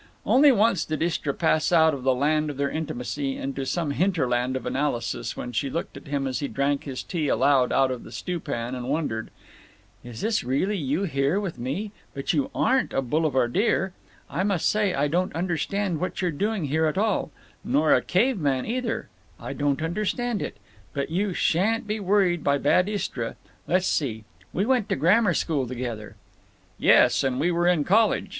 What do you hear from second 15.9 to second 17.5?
what you're doing here at all….